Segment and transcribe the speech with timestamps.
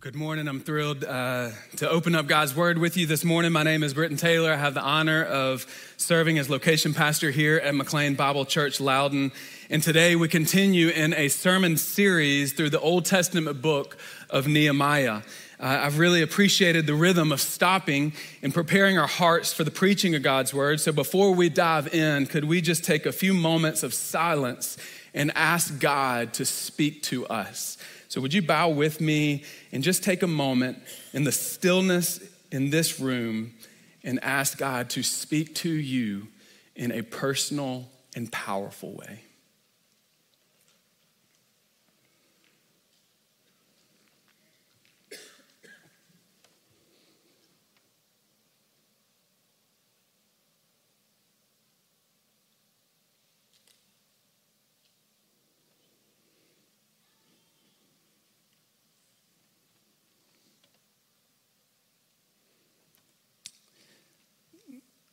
[0.00, 0.46] Good morning.
[0.46, 3.50] I'm thrilled uh, to open up God's Word with you this morning.
[3.50, 4.52] My name is Britten Taylor.
[4.52, 5.66] I have the honor of
[5.96, 9.32] serving as location pastor here at McLean Bible Church, Loudoun.
[9.70, 13.98] And today we continue in a sermon series through the Old Testament book
[14.30, 15.22] of Nehemiah.
[15.58, 20.14] Uh, I've really appreciated the rhythm of stopping and preparing our hearts for the preaching
[20.14, 20.78] of God's Word.
[20.78, 24.78] So before we dive in, could we just take a few moments of silence
[25.12, 27.78] and ask God to speak to us?
[28.08, 30.78] So, would you bow with me and just take a moment
[31.12, 32.20] in the stillness
[32.50, 33.54] in this room
[34.02, 36.28] and ask God to speak to you
[36.74, 39.20] in a personal and powerful way?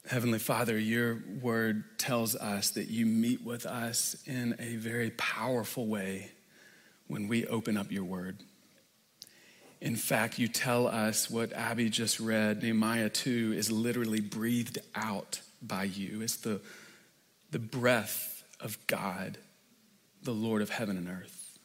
[0.07, 5.87] Heavenly Father, your word tells us that you meet with us in a very powerful
[5.87, 6.29] way
[7.07, 8.37] when we open up your word.
[9.81, 15.41] In fact, you tell us what Abby just read, Nehemiah 2, is literally breathed out
[15.59, 16.21] by you.
[16.21, 16.61] It's the,
[17.49, 19.39] the breath of God,
[20.21, 21.57] the Lord of heaven and earth.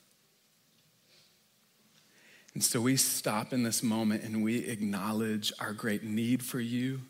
[2.54, 7.02] And so we stop in this moment and we acknowledge our great need for you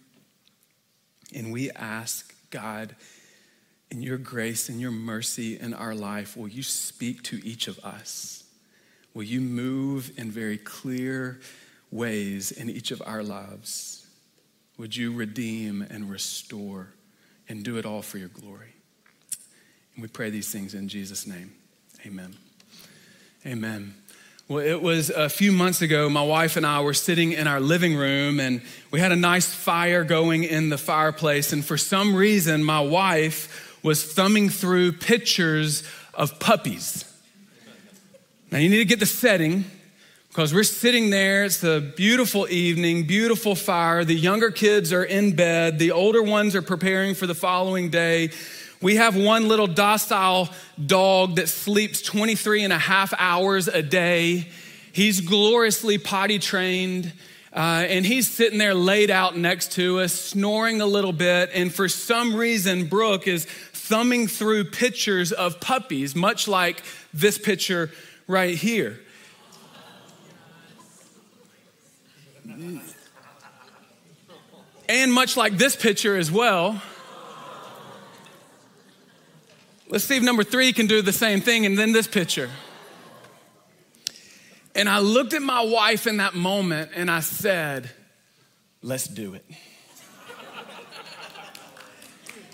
[1.34, 2.96] and we ask, God,
[3.90, 7.78] in your grace and your mercy in our life, will you speak to each of
[7.80, 8.44] us?
[9.14, 11.40] Will you move in very clear
[11.90, 14.06] ways in each of our lives?
[14.78, 16.94] Would you redeem and restore
[17.48, 18.74] and do it all for your glory?
[19.94, 21.52] And we pray these things in Jesus' name.
[22.06, 22.36] Amen.
[23.44, 23.94] Amen.
[24.50, 27.60] Well, it was a few months ago, my wife and I were sitting in our
[27.60, 31.52] living room and we had a nice fire going in the fireplace.
[31.52, 35.84] And for some reason, my wife was thumbing through pictures
[36.14, 37.04] of puppies.
[38.50, 39.66] Now, you need to get the setting
[40.30, 41.44] because we're sitting there.
[41.44, 44.04] It's a beautiful evening, beautiful fire.
[44.04, 48.30] The younger kids are in bed, the older ones are preparing for the following day.
[48.82, 50.48] We have one little docile
[50.84, 54.48] dog that sleeps 23 and a half hours a day.
[54.92, 57.12] He's gloriously potty trained.
[57.52, 61.50] Uh, and he's sitting there laid out next to us, snoring a little bit.
[61.52, 66.82] And for some reason, Brooke is thumbing through pictures of puppies, much like
[67.12, 67.90] this picture
[68.26, 69.00] right here.
[74.88, 76.80] And much like this picture as well.
[79.90, 82.48] Let's see if number three can do the same thing, and then this picture.
[84.76, 87.90] And I looked at my wife in that moment and I said,
[88.82, 89.44] Let's do it.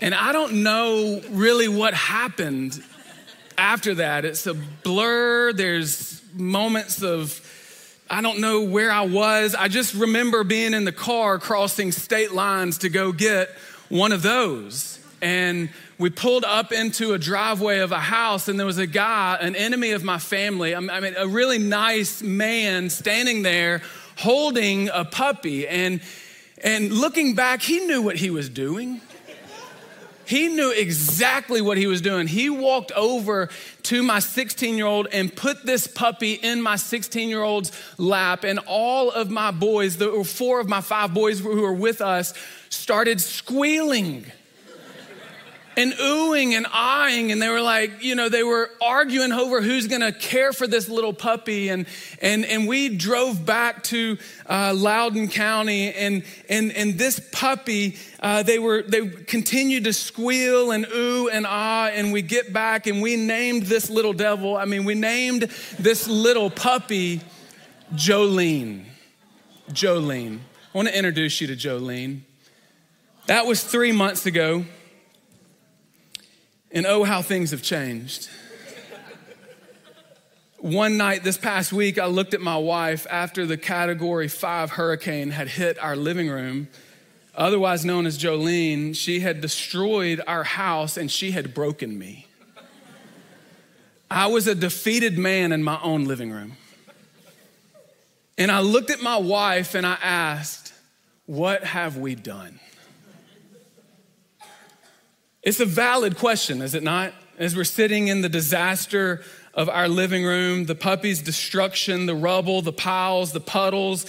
[0.01, 2.83] and I don't know really what happened
[3.55, 4.25] after that.
[4.25, 5.53] It's a blur.
[5.53, 7.39] There's moments of,
[8.09, 9.53] I don't know where I was.
[9.53, 13.49] I just remember being in the car crossing state lines to go get
[13.89, 14.99] one of those.
[15.21, 19.37] And we pulled up into a driveway of a house, and there was a guy,
[19.41, 23.81] an enemy of my family, I mean, a really nice man standing there
[24.17, 25.67] holding a puppy.
[25.67, 26.01] And,
[26.63, 29.01] and looking back, he knew what he was doing.
[30.25, 32.27] He knew exactly what he was doing.
[32.27, 33.47] He walked over
[33.83, 38.43] to my 16 year old and put this puppy in my 16 year old's lap.
[38.43, 42.33] And all of my boys, the four of my five boys who were with us,
[42.69, 44.25] started squealing
[45.77, 49.87] and oohing and eyeing and they were like you know they were arguing over who's
[49.87, 51.85] going to care for this little puppy and
[52.21, 54.17] and and we drove back to
[54.47, 60.71] uh, loudoun county and and and this puppy uh, they were they continued to squeal
[60.71, 64.65] and ooh and ah and we get back and we named this little devil i
[64.65, 65.43] mean we named
[65.79, 67.21] this little puppy
[67.93, 68.85] jolene.
[69.69, 70.39] Jolene.
[70.73, 72.21] I want to introduce you to jolene.
[73.27, 74.65] That was three months ago
[76.77, 78.29] and oh, how things have changed.
[80.59, 85.31] One night this past week, I looked at my wife after the category five hurricane
[85.31, 86.67] had hit our living room,
[87.33, 88.95] otherwise known as Jolene.
[88.95, 92.27] She had destroyed our house and she had broken me.
[94.11, 96.57] I was a defeated man in my own living room.
[98.37, 100.73] And I looked at my wife and I asked,
[101.25, 102.59] What have we done?
[105.47, 107.13] It's a valid question, is it not?
[107.37, 109.23] As we're sitting in the disaster
[109.53, 114.05] of our living room, the puppy's destruction, the rubble, the piles, the puddles,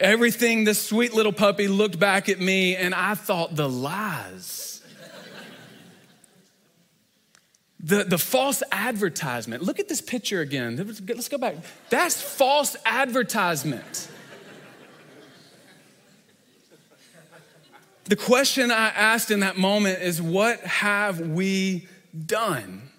[0.00, 4.82] everything, this sweet little puppy looked back at me and I thought, the lies.
[7.78, 9.62] the, the false advertisement.
[9.62, 10.76] Look at this picture again.
[11.06, 11.58] Let's go back.
[11.90, 14.08] That's false advertisement.
[18.12, 21.88] The question I asked in that moment is, What have we
[22.26, 22.90] done?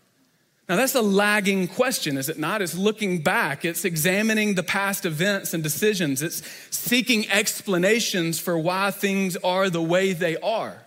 [0.68, 2.64] Now, that's a lagging question, is it not?
[2.64, 8.90] It's looking back, it's examining the past events and decisions, it's seeking explanations for why
[8.90, 10.84] things are the way they are.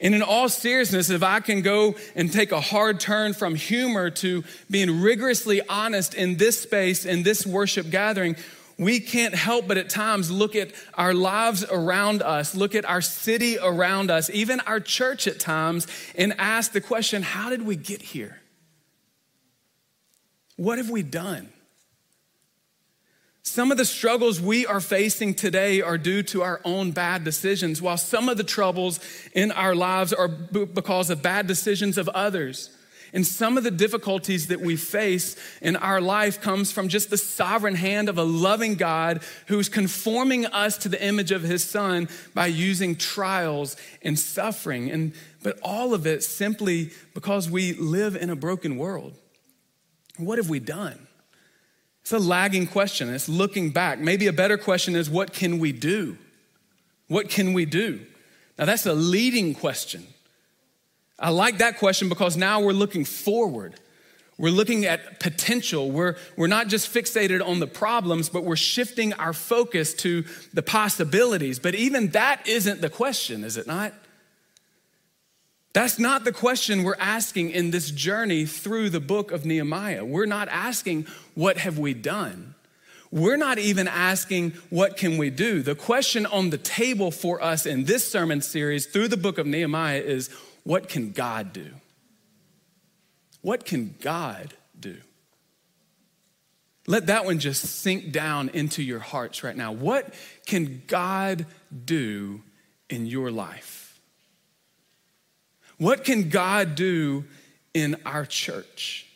[0.00, 4.10] And in all seriousness, if I can go and take a hard turn from humor
[4.10, 8.34] to being rigorously honest in this space, in this worship gathering,
[8.78, 13.00] we can't help but at times look at our lives around us, look at our
[13.00, 17.76] city around us, even our church at times, and ask the question how did we
[17.76, 18.40] get here?
[20.56, 21.48] What have we done?
[23.42, 27.80] Some of the struggles we are facing today are due to our own bad decisions,
[27.80, 28.98] while some of the troubles
[29.32, 32.75] in our lives are because of bad decisions of others.
[33.16, 37.16] And some of the difficulties that we face in our life comes from just the
[37.16, 42.10] sovereign hand of a loving God who's conforming us to the image of his son
[42.34, 44.90] by using trials and suffering.
[44.90, 49.14] And but all of it simply because we live in a broken world.
[50.18, 51.08] What have we done?
[52.02, 53.08] It's a lagging question.
[53.08, 53.98] It's looking back.
[53.98, 56.18] Maybe a better question is what can we do?
[57.08, 58.04] What can we do?
[58.58, 60.06] Now that's a leading question.
[61.18, 63.74] I like that question because now we're looking forward.
[64.38, 65.90] We're looking at potential.
[65.90, 70.62] We're, we're not just fixated on the problems, but we're shifting our focus to the
[70.62, 71.58] possibilities.
[71.58, 73.94] But even that isn't the question, is it not?
[75.72, 80.04] That's not the question we're asking in this journey through the book of Nehemiah.
[80.04, 82.54] We're not asking, what have we done?
[83.10, 85.62] We're not even asking, what can we do?
[85.62, 89.46] The question on the table for us in this sermon series through the book of
[89.46, 90.28] Nehemiah is,
[90.66, 91.70] what can God do?
[93.40, 94.96] What can God do?
[96.88, 99.70] Let that one just sink down into your hearts right now.
[99.70, 100.12] What
[100.44, 101.46] can God
[101.84, 102.42] do
[102.90, 104.00] in your life?
[105.78, 107.26] What can God do
[107.72, 109.06] in our church?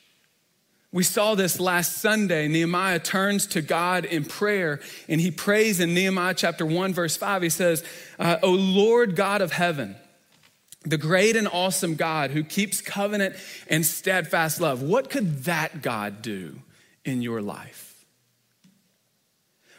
[0.93, 2.47] We saw this last Sunday.
[2.47, 7.43] Nehemiah turns to God in prayer and he prays in Nehemiah chapter 1, verse 5.
[7.43, 7.83] He says,
[8.21, 9.97] uh, O Lord God of heaven,
[10.85, 13.37] the great and awesome God who keeps covenant
[13.69, 16.61] and steadfast love, what could that God do
[17.05, 18.05] in your life?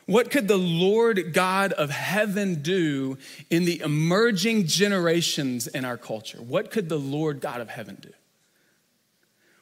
[0.06, 3.18] What could the Lord God of heaven do
[3.50, 6.40] in the emerging generations in our culture?
[6.40, 8.10] What could the Lord God of heaven do?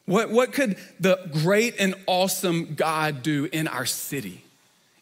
[0.06, 4.44] What, what could the great and awesome God do in our city,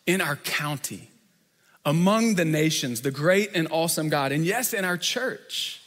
[0.06, 1.10] in our county,
[1.86, 5.81] among the nations, the great and awesome God, and yes, in our church?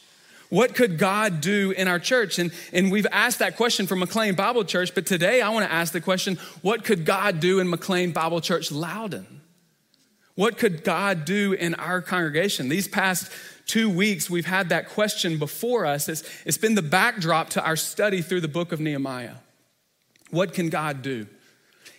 [0.51, 2.37] What could God do in our church?
[2.37, 5.71] And, and we've asked that question for McLean Bible Church, but today I want to
[5.71, 9.39] ask the question what could God do in McLean Bible Church Loudoun?
[10.35, 12.67] What could God do in our congregation?
[12.67, 13.31] These past
[13.65, 16.09] two weeks, we've had that question before us.
[16.09, 19.35] It's, it's been the backdrop to our study through the book of Nehemiah.
[20.31, 21.27] What can God do?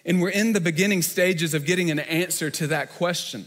[0.04, 3.46] And we're in the beginning stages of getting an answer to that question.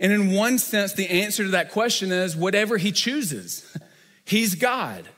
[0.00, 3.78] And in one sense, the answer to that question is whatever He chooses.
[4.28, 5.08] He's God.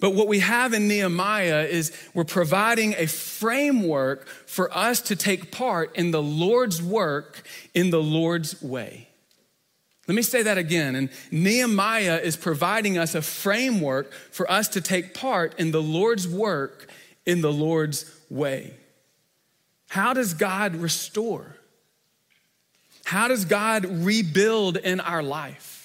[0.00, 5.52] But what we have in Nehemiah is we're providing a framework for us to take
[5.52, 7.42] part in the Lord's work
[7.74, 9.08] in the Lord's way.
[10.08, 10.96] Let me say that again.
[10.96, 16.26] And Nehemiah is providing us a framework for us to take part in the Lord's
[16.26, 16.90] work
[17.26, 18.74] in the Lord's way.
[19.88, 21.54] How does God restore?
[23.04, 25.77] How does God rebuild in our life?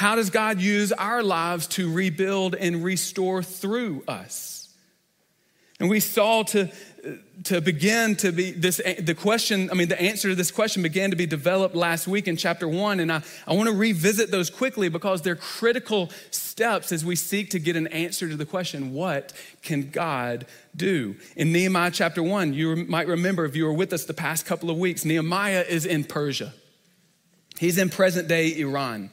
[0.00, 4.74] How does God use our lives to rebuild and restore through us?
[5.78, 6.70] And we saw to,
[7.44, 11.10] to begin to be this, the question, I mean, the answer to this question began
[11.10, 12.98] to be developed last week in chapter one.
[12.98, 17.50] And I, I want to revisit those quickly because they're critical steps as we seek
[17.50, 21.14] to get an answer to the question, what can God do?
[21.36, 24.70] In Nehemiah chapter one, you might remember if you were with us the past couple
[24.70, 26.54] of weeks, Nehemiah is in Persia.
[27.58, 29.10] He's in present day Iran.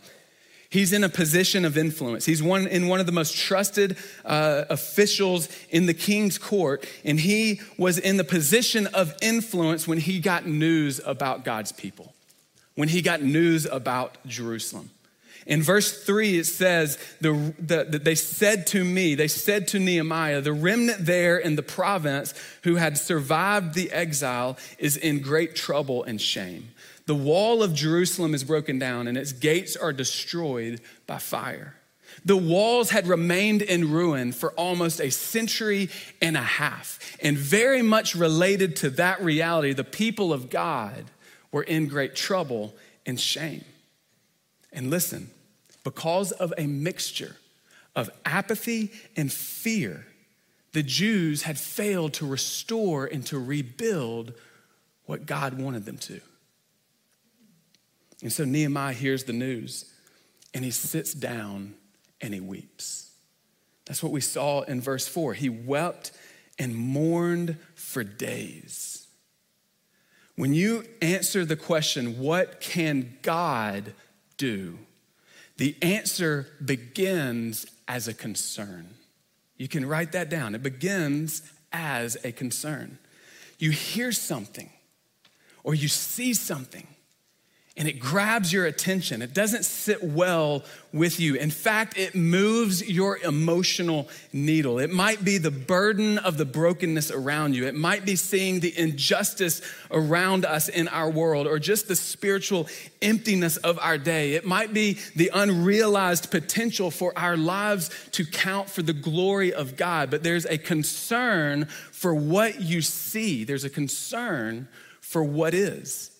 [0.78, 2.28] He's in a position of influence.
[2.28, 7.20] He's one in one of the most trusted uh, officials in the king's court, and
[7.20, 12.14] he was in the position of influence when he got news about God's people,
[12.76, 14.92] when he got news about Jerusalem.
[15.48, 19.80] In verse three, it says, the, the, the, They said to me, they said to
[19.80, 25.56] Nehemiah, the remnant there in the province who had survived the exile is in great
[25.56, 26.70] trouble and shame.
[27.08, 31.74] The wall of Jerusalem is broken down and its gates are destroyed by fire.
[32.26, 35.90] The walls had remained in ruin for almost a century
[36.22, 37.18] and a half.
[37.22, 41.06] And very much related to that reality, the people of God
[41.52, 43.64] were in great trouble and shame.
[44.74, 45.30] And listen,
[45.86, 47.38] because of a mixture
[47.96, 50.06] of apathy and fear,
[50.74, 54.34] the Jews had failed to restore and to rebuild
[55.06, 56.20] what God wanted them to.
[58.22, 59.86] And so Nehemiah hears the news
[60.54, 61.76] and he sits down
[62.22, 63.12] and he weeps.
[63.86, 65.34] That's what we saw in verse 4.
[65.34, 66.12] He wept
[66.60, 69.08] and mourned for days.
[70.36, 73.94] When you answer the question, what can God
[74.38, 74.78] do?
[75.58, 78.90] The answer begins as a concern.
[79.58, 80.54] You can write that down.
[80.54, 83.00] It begins as a concern.
[83.58, 84.70] You hear something
[85.64, 86.88] or you see something
[87.78, 89.22] and it grabs your attention.
[89.22, 91.36] It doesn't sit well with you.
[91.36, 94.80] In fact, it moves your emotional needle.
[94.80, 97.68] It might be the burden of the brokenness around you.
[97.68, 102.68] It might be seeing the injustice around us in our world or just the spiritual
[103.04, 104.34] emptiness of our day.
[104.34, 109.78] It might be the unrealized potential for our lives to count for the glory of
[109.78, 110.10] God.
[110.10, 114.68] But there's a concern for what you see, there's a concern
[115.00, 116.17] for what is.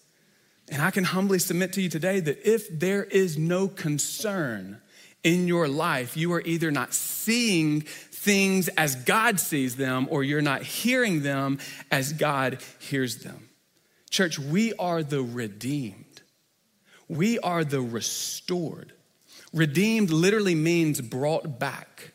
[0.70, 4.82] And I can humbly submit to you today that if there is no concern
[5.24, 10.42] in your life, you are either not seeing things as God sees them or you're
[10.42, 11.60] not hearing them
[11.90, 13.50] as God hears them.
[14.10, 16.22] Church, we are the redeemed,
[17.08, 18.94] we are the restored.
[19.54, 22.12] Redeemed literally means brought back.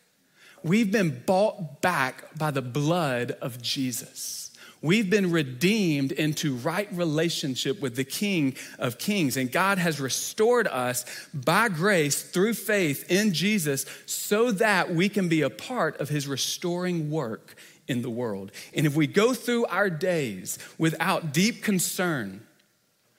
[0.62, 4.41] We've been bought back by the blood of Jesus.
[4.82, 9.36] We've been redeemed into right relationship with the King of Kings.
[9.36, 15.28] And God has restored us by grace through faith in Jesus so that we can
[15.28, 17.54] be a part of his restoring work
[17.86, 18.50] in the world.
[18.74, 22.44] And if we go through our days without deep concern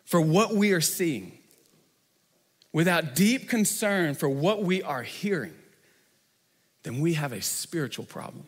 [0.04, 1.38] for what we are seeing,
[2.74, 5.54] without deep concern for what we are hearing,
[6.84, 8.46] then we have a spiritual problem.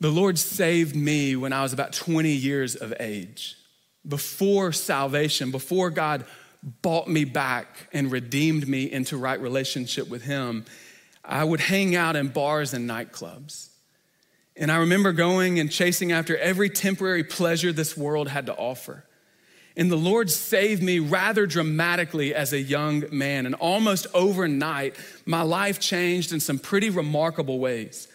[0.00, 3.56] The Lord saved me when I was about 20 years of age.
[4.08, 6.24] Before salvation, before God
[6.80, 10.64] bought me back and redeemed me into right relationship with Him,
[11.22, 13.68] I would hang out in bars and nightclubs.
[14.56, 19.04] And I remember going and chasing after every temporary pleasure this world had to offer.
[19.76, 23.46] And the Lord saved me rather dramatically as a young man.
[23.46, 28.08] And almost overnight, my life changed in some pretty remarkable ways.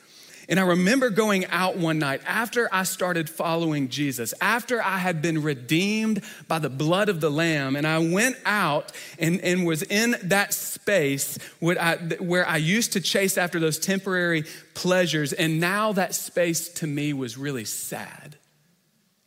[0.48, 5.22] And I remember going out one night after I started following Jesus, after I had
[5.22, 9.82] been redeemed by the blood of the Lamb, and I went out and, and was
[9.82, 14.44] in that space where I, where I used to chase after those temporary
[14.75, 18.38] pleasures, and now that space to me was really sad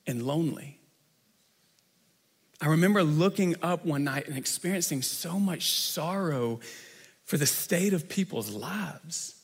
[0.07, 0.79] and lonely.
[2.61, 6.61] I remember looking up one night and experiencing so much sorrow
[7.25, 9.38] for the state of people's lives.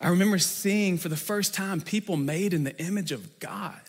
[0.00, 3.80] I remember seeing for the first time people made in the image of God,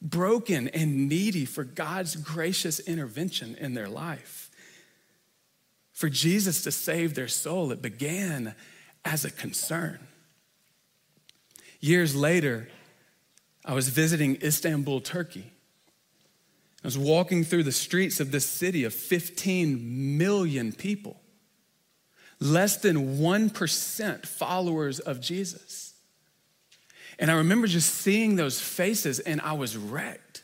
[0.00, 4.50] broken and needy for God's gracious intervention in their life.
[5.92, 8.54] For Jesus to save their soul, it began
[9.04, 9.98] as a concern.
[11.80, 12.68] Years later,
[13.64, 15.50] I was visiting Istanbul, Turkey.
[16.82, 21.19] I was walking through the streets of this city of 15 million people
[22.40, 25.94] less than 1% followers of Jesus.
[27.18, 30.42] And I remember just seeing those faces and I was wrecked.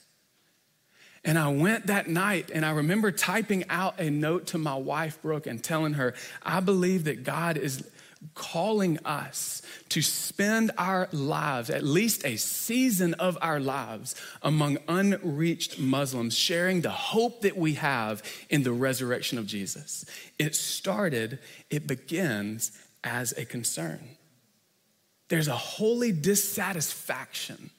[1.25, 5.21] And I went that night and I remember typing out a note to my wife,
[5.23, 7.89] Brooke, and telling her, I believe that God is
[8.35, 15.79] calling us to spend our lives, at least a season of our lives, among unreached
[15.79, 20.05] Muslims, sharing the hope that we have in the resurrection of Jesus.
[20.39, 21.39] It started,
[21.71, 22.73] it begins
[23.05, 24.01] as a concern.
[25.29, 27.71] There's a holy dissatisfaction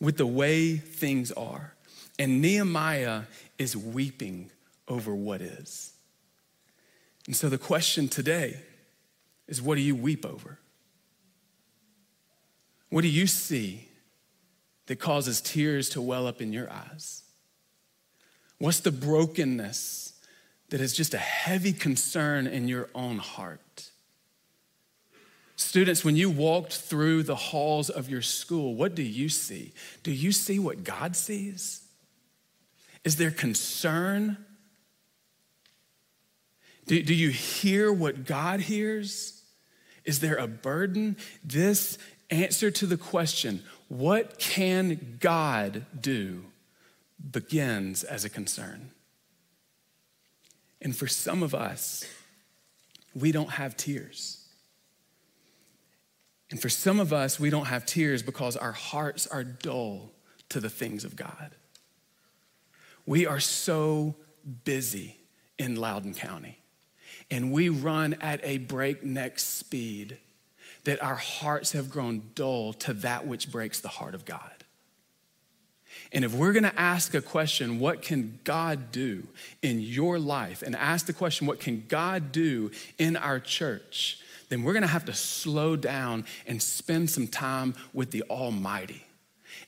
[0.00, 1.74] with the way things are.
[2.18, 3.22] And Nehemiah
[3.58, 4.50] is weeping
[4.88, 5.92] over what is.
[7.26, 8.60] And so the question today
[9.52, 10.58] is what do you weep over?
[12.88, 13.86] What do you see
[14.86, 17.22] that causes tears to well up in your eyes?
[18.56, 20.14] What's the brokenness
[20.70, 23.90] that is just a heavy concern in your own heart?
[25.56, 29.74] Students, when you walked through the halls of your school, what do you see?
[30.02, 31.82] Do you see what God sees?
[33.04, 34.38] Is there concern?
[36.86, 39.31] Do, do you hear what God hears?
[40.04, 41.16] Is there a burden?
[41.44, 41.98] This
[42.30, 46.44] answer to the question, what can God do,
[47.30, 48.90] begins as a concern.
[50.80, 52.04] And for some of us,
[53.14, 54.44] we don't have tears.
[56.50, 60.10] And for some of us, we don't have tears because our hearts are dull
[60.48, 61.52] to the things of God.
[63.06, 64.16] We are so
[64.64, 65.16] busy
[65.58, 66.58] in Loudoun County,
[67.32, 70.18] and we run at a breakneck speed
[70.84, 74.50] that our hearts have grown dull to that which breaks the heart of God.
[76.12, 79.26] And if we're gonna ask a question, what can God do
[79.62, 80.60] in your life?
[80.60, 84.20] And ask the question, what can God do in our church?
[84.50, 89.06] Then we're gonna have to slow down and spend some time with the Almighty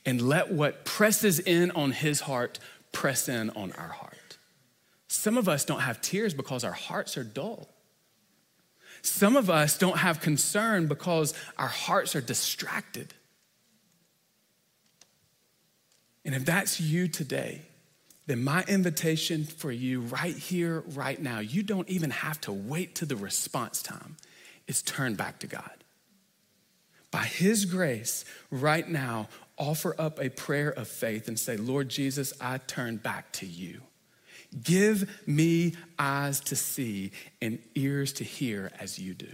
[0.05, 2.59] and let what presses in on His heart
[2.91, 4.14] press in on our heart.
[5.07, 7.69] Some of us don't have tears because our hearts are dull.
[9.01, 13.13] Some of us don't have concern because our hearts are distracted.
[16.23, 17.61] And if that's you today,
[18.25, 22.95] then my invitation for you right here, right now, you don't even have to wait
[22.95, 24.17] to the response time,
[24.67, 25.83] is turn back to God.
[27.11, 32.33] By His grace, right now, offer up a prayer of faith and say, Lord Jesus,
[32.41, 33.81] I turn back to you.
[34.63, 37.11] Give me eyes to see
[37.41, 39.29] and ears to hear as you do.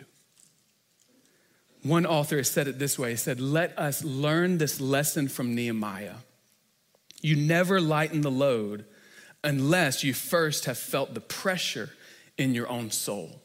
[1.83, 5.55] One author has said it this way he said, Let us learn this lesson from
[5.55, 6.15] Nehemiah.
[7.21, 8.85] You never lighten the load
[9.43, 11.89] unless you first have felt the pressure
[12.37, 13.41] in your own soul.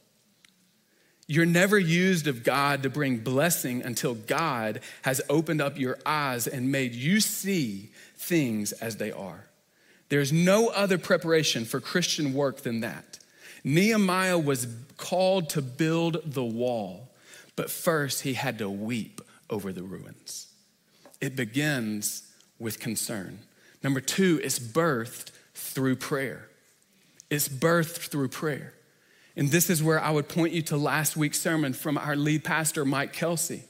[1.26, 6.46] You're never used of God to bring blessing until God has opened up your eyes
[6.46, 9.46] and made you see things as they are.
[10.09, 13.19] There's no other preparation for Christian work than that.
[13.64, 17.11] Nehemiah was called to build the wall,
[17.57, 20.49] but first he had to weep over the ruins.
[21.21, 22.23] It begins
[22.59, 23.40] with concern.
[23.83, 26.49] Number two, it's birthed through prayer.
[27.31, 28.75] It's birthed through prayer.
[29.37, 32.45] And this is where I would point you to last week's sermon from our lead
[32.45, 33.64] pastor, Mike Kelsey.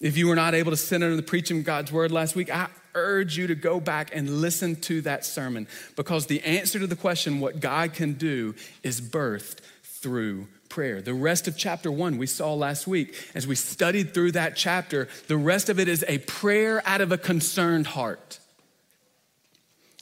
[0.00, 2.50] If you were not able to sit under the preaching of God's word last week,
[2.50, 6.86] I urge you to go back and listen to that sermon because the answer to
[6.86, 11.00] the question, what God can do, is birthed through prayer.
[11.00, 15.08] The rest of chapter one we saw last week as we studied through that chapter,
[15.28, 18.40] the rest of it is a prayer out of a concerned heart.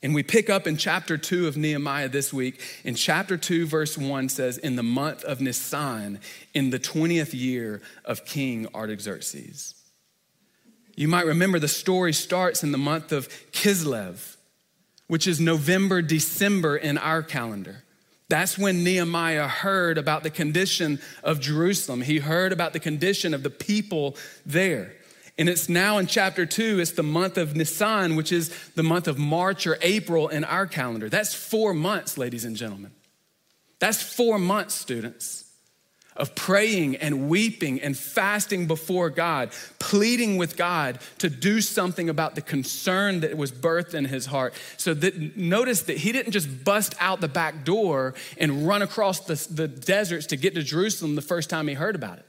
[0.02, 2.60] And we pick up in chapter 2 of Nehemiah this week.
[2.82, 6.18] In chapter 2, verse 1 says, In the month of Nisan,
[6.54, 9.74] in the 20th year of King Artaxerxes.
[10.94, 14.36] You might remember the story starts in the month of Kislev,
[15.06, 17.82] which is November, December in our calendar.
[18.28, 22.00] That's when Nehemiah heard about the condition of Jerusalem.
[22.02, 24.94] He heard about the condition of the people there.
[25.38, 29.08] And it's now in chapter two, it's the month of Nisan, which is the month
[29.08, 31.08] of March or April in our calendar.
[31.08, 32.92] That's four months, ladies and gentlemen.
[33.78, 35.51] That's four months, students
[36.16, 42.34] of praying and weeping and fasting before God, pleading with God to do something about
[42.34, 44.54] the concern that was birthed in his heart.
[44.76, 49.20] So that notice that he didn't just bust out the back door and run across
[49.20, 52.26] the, the deserts to get to Jerusalem the first time he heard about it.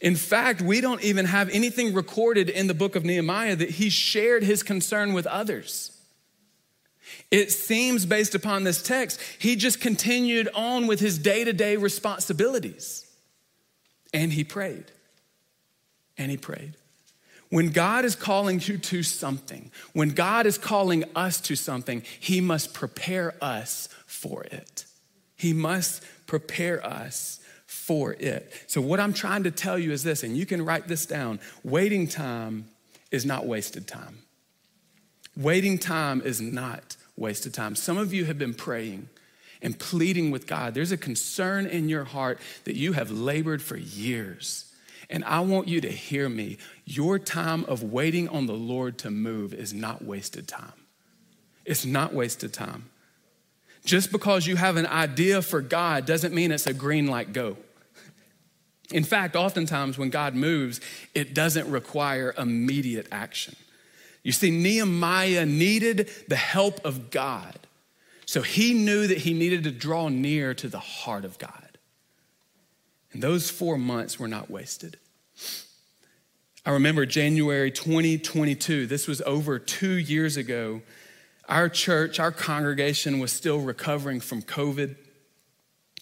[0.00, 3.88] In fact, we don't even have anything recorded in the book of Nehemiah that he
[3.88, 5.91] shared his concern with others.
[7.30, 11.76] It seems, based upon this text, he just continued on with his day to day
[11.76, 13.06] responsibilities.
[14.12, 14.84] And he prayed.
[16.18, 16.76] And he prayed.
[17.48, 22.40] When God is calling you to something, when God is calling us to something, he
[22.40, 24.86] must prepare us for it.
[25.36, 28.52] He must prepare us for it.
[28.68, 31.40] So, what I'm trying to tell you is this, and you can write this down
[31.62, 32.68] waiting time
[33.10, 34.18] is not wasted time.
[35.36, 37.74] Waiting time is not wasted time.
[37.74, 39.08] Some of you have been praying
[39.62, 40.74] and pleading with God.
[40.74, 44.74] There's a concern in your heart that you have labored for years.
[45.08, 46.58] And I want you to hear me.
[46.84, 50.72] Your time of waiting on the Lord to move is not wasted time.
[51.64, 52.90] It's not wasted time.
[53.84, 57.56] Just because you have an idea for God doesn't mean it's a green light go.
[58.90, 60.80] In fact, oftentimes when God moves,
[61.14, 63.54] it doesn't require immediate action.
[64.22, 67.58] You see, Nehemiah needed the help of God
[68.32, 71.78] So he knew that he needed to draw near to the heart of God.
[73.12, 74.96] And those four months were not wasted.
[76.64, 80.80] I remember January 2022, this was over two years ago.
[81.46, 84.96] Our church, our congregation was still recovering from COVID.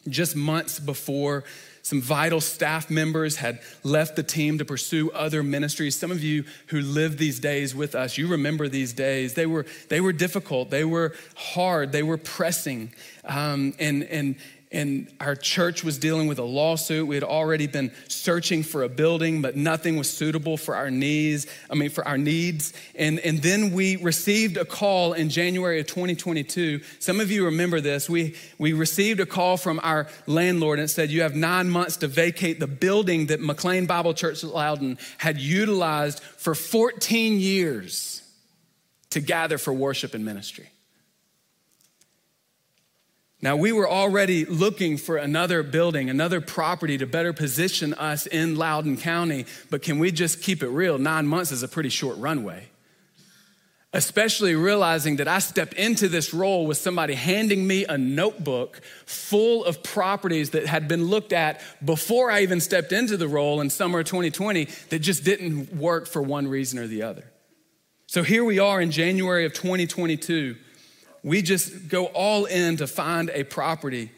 [0.08, 1.42] Just months before,
[1.82, 5.96] some vital staff members had left the team to pursue other ministries.
[5.96, 9.34] Some of you who lived these days with us, you remember these days.
[9.34, 12.92] They were, they were difficult, they were hard, they were pressing.
[13.24, 14.36] Um, and, and,
[14.72, 17.06] and our church was dealing with a lawsuit.
[17.06, 21.48] We had already been searching for a building, but nothing was suitable for our needs.
[21.68, 22.72] I mean, for our needs.
[22.94, 26.82] And, and then we received a call in January of 2022.
[27.00, 28.08] Some of you remember this.
[28.08, 31.96] We, we received a call from our landlord and it said, You have nine months
[31.98, 38.22] to vacate the building that McLean Bible Church Loudoun had utilized for 14 years
[39.10, 40.68] to gather for worship and ministry.
[43.42, 48.56] Now, we were already looking for another building, another property to better position us in
[48.56, 50.98] Loudoun County, but can we just keep it real?
[50.98, 52.68] Nine months is a pretty short runway.
[53.94, 59.64] Especially realizing that I stepped into this role with somebody handing me a notebook full
[59.64, 63.70] of properties that had been looked at before I even stepped into the role in
[63.70, 67.24] summer 2020 that just didn't work for one reason or the other.
[68.06, 70.56] So here we are in January of 2022
[71.22, 74.10] we just go all in to find a property.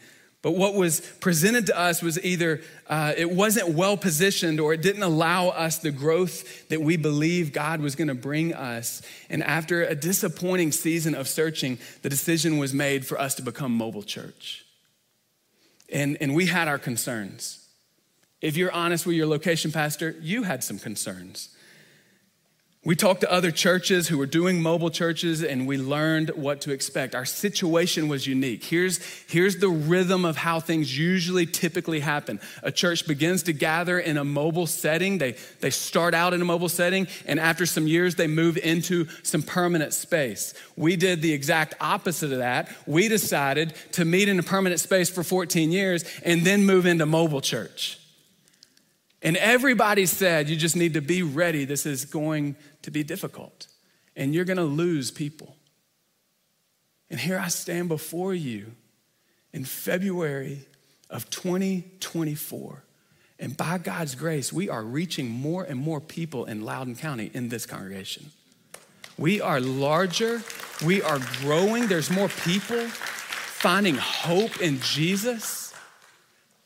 [0.43, 4.81] But what was presented to us was either uh, it wasn't well positioned or it
[4.81, 9.01] didn't allow us the growth that we believe God was going to bring us.
[9.29, 13.71] And after a disappointing season of searching, the decision was made for us to become
[13.71, 14.65] mobile church.
[15.89, 17.65] And, and we had our concerns.
[18.41, 21.52] If you're honest with your location pastor, you had some concerns.
[22.85, 26.71] We talked to other churches who were doing mobile churches and we learned what to
[26.71, 27.15] expect.
[27.15, 28.65] Our situation was unique.
[28.65, 32.41] Here's, here's the rhythm of how things usually typically happen.
[32.61, 35.17] A church begins to gather in a mobile setting.
[35.17, 39.07] They, they start out in a mobile setting and after some years they move into
[39.23, 40.53] some permanent space.
[40.75, 42.69] We did the exact opposite of that.
[42.85, 47.05] We decided to meet in a permanent space for 14 years and then move into
[47.05, 48.01] mobile church.
[49.23, 51.63] And everybody said, you just need to be ready.
[51.63, 53.67] This is going to be difficult,
[54.15, 55.55] and you're going to lose people.
[57.09, 58.71] And here I stand before you
[59.51, 60.65] in February
[61.09, 62.83] of 2024.
[63.39, 67.49] And by God's grace, we are reaching more and more people in Loudoun County in
[67.49, 68.31] this congregation.
[69.17, 70.41] We are larger,
[70.83, 75.62] we are growing, there's more people finding hope in Jesus.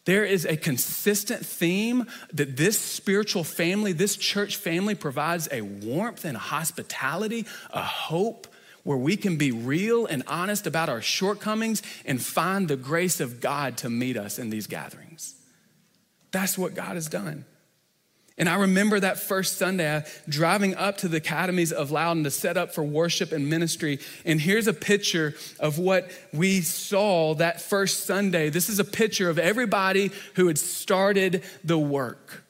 [0.07, 6.23] There is a consistent theme that this spiritual family, this church family provides a warmth
[6.23, 8.47] and a hospitality, a hope
[8.83, 13.41] where we can be real and honest about our shortcomings and find the grace of
[13.41, 15.35] God to meet us in these gatherings.
[16.31, 17.43] That's what God has done.
[18.37, 22.31] And I remember that first Sunday, uh, driving up to the academies of Loudoun to
[22.31, 23.99] set up for worship and ministry.
[24.25, 28.49] And here's a picture of what we saw that first Sunday.
[28.49, 32.43] This is a picture of everybody who had started the work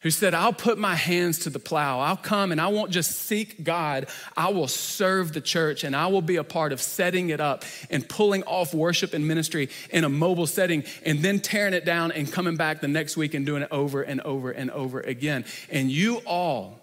[0.00, 2.00] who said, I'll put my hands to the plow.
[2.00, 4.06] I'll come and I won't just seek God,
[4.36, 7.64] I will serve the church and I will be a part of setting it up
[7.90, 12.12] and pulling off worship and ministry in a mobile setting and then tearing it down
[12.12, 15.44] and coming back the next week and doing it over and over and over again.
[15.70, 16.78] And you all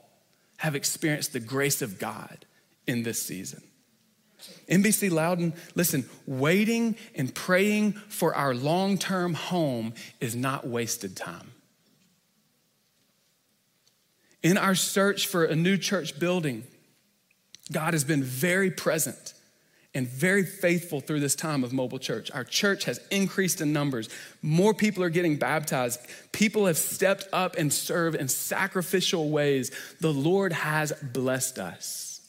[0.57, 2.45] have experienced the grace of God
[2.87, 3.63] in this season.
[4.69, 11.52] MBC Loudoun, listen, waiting and praying for our long term home is not wasted time.
[14.43, 16.63] In our search for a new church building,
[17.71, 19.33] God has been very present
[19.95, 22.29] and very faithful through this time of mobile church.
[22.31, 24.09] Our church has increased in numbers.
[24.41, 25.99] More people are getting baptized.
[26.31, 29.71] People have stepped up and served in sacrificial ways.
[30.01, 32.21] The Lord has blessed us.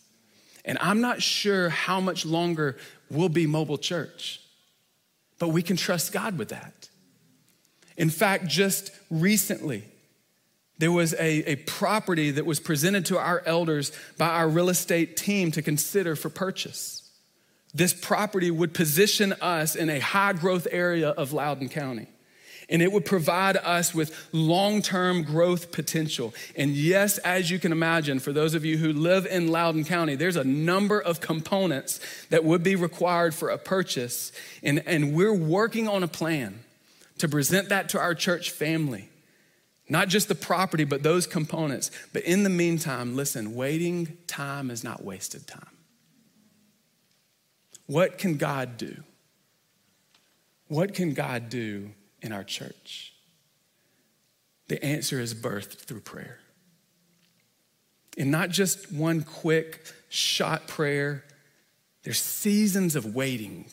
[0.65, 2.77] And I'm not sure how much longer
[3.11, 4.41] we'll be mobile church,
[5.39, 6.89] but we can trust God with that.
[7.97, 9.85] In fact, just recently,
[10.79, 15.17] there was a, a property that was presented to our elders by our real estate
[15.17, 17.09] team to consider for purchase.
[17.73, 22.09] This property would position us in a high growth area of Loudoun County.
[22.69, 26.33] And it would provide us with long term growth potential.
[26.57, 30.15] And yes, as you can imagine, for those of you who live in Loudoun County,
[30.15, 34.33] there's a number of components that would be required for a purchase.
[34.63, 36.61] And, and we're working on a plan
[37.19, 39.11] to present that to our church family
[39.89, 41.91] not just the property, but those components.
[42.13, 45.77] But in the meantime, listen, waiting time is not wasted time.
[47.87, 49.03] What can God do?
[50.69, 51.91] What can God do
[52.23, 53.15] in our church?
[54.69, 56.39] The answer is birthed through prayer.
[58.17, 61.25] And not just one quick shot prayer,
[62.05, 63.67] there's seasons of waiting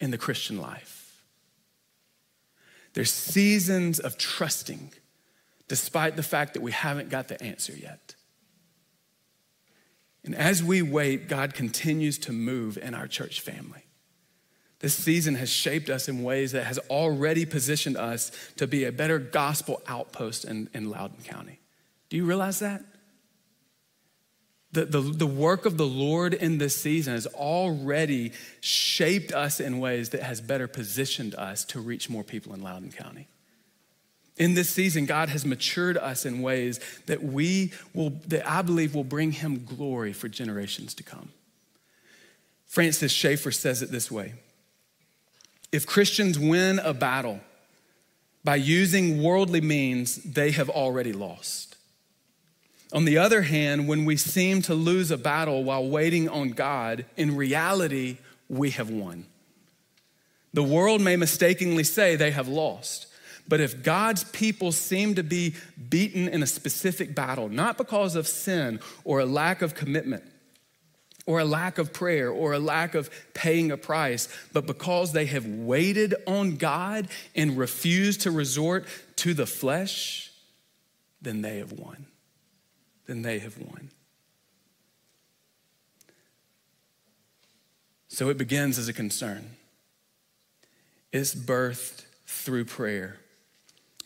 [0.00, 1.22] in the Christian life.
[2.94, 4.92] There's seasons of trusting,
[5.72, 8.14] despite the fact that we haven't got the answer yet.
[10.22, 13.86] And as we wait, God continues to move in our church family.
[14.80, 18.92] This season has shaped us in ways that has already positioned us to be a
[18.92, 21.58] better gospel outpost in, in Loudoun County.
[22.10, 22.84] Do you realize that?
[24.72, 29.78] The, the, the work of the Lord in this season has already shaped us in
[29.78, 33.28] ways that has better positioned us to reach more people in Loudoun County.
[34.36, 38.94] In this season, God has matured us in ways that we will, that I believe
[38.94, 41.30] will bring him glory for generations to come.
[42.66, 44.32] Francis Schaeffer says it this way
[45.70, 47.40] If Christians win a battle
[48.42, 51.76] by using worldly means, they have already lost.
[52.92, 57.06] On the other hand, when we seem to lose a battle while waiting on God,
[57.16, 58.18] in reality,
[58.48, 59.26] we have won.
[60.52, 63.06] The world may mistakenly say they have lost.
[63.48, 65.54] But if God's people seem to be
[65.88, 70.24] beaten in a specific battle, not because of sin or a lack of commitment,
[71.26, 75.26] or a lack of prayer, or a lack of paying a price, but because they
[75.26, 80.32] have waited on God and refused to resort to the flesh,
[81.20, 82.06] then they have won.
[83.06, 83.90] Then they have won.
[88.08, 89.50] So it begins as a concern.
[91.12, 93.18] It's birthed through prayer.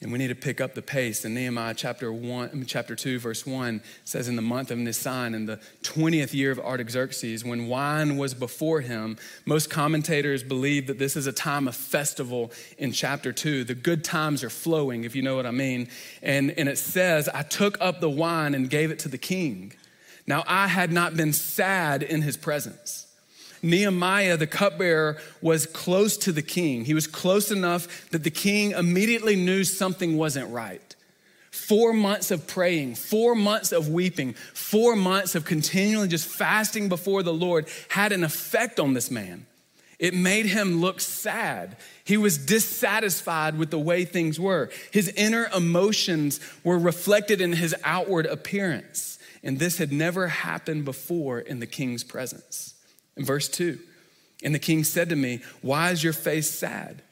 [0.02, 1.24] And we need to pick up the pace.
[1.24, 5.46] In Nehemiah chapter one, chapter two, verse one says, "In the month of Nisan, in
[5.46, 11.16] the twentieth year of Artaxerxes, when wine was before him." Most commentators believe that this
[11.16, 12.52] is a time of festival.
[12.76, 15.88] In chapter two, the good times are flowing, if you know what I mean.
[16.22, 19.72] And and it says, "I took up the wine and gave it to the king."
[20.26, 23.05] Now I had not been sad in his presence.
[23.62, 26.84] Nehemiah, the cupbearer, was close to the king.
[26.84, 30.94] He was close enough that the king immediately knew something wasn't right.
[31.50, 37.22] Four months of praying, four months of weeping, four months of continually just fasting before
[37.22, 39.46] the Lord had an effect on this man.
[39.98, 41.76] It made him look sad.
[42.04, 44.70] He was dissatisfied with the way things were.
[44.90, 49.18] His inner emotions were reflected in his outward appearance.
[49.42, 52.74] And this had never happened before in the king's presence.
[53.16, 53.78] In verse 2,
[54.42, 57.02] and the king said to me, Why is your face sad?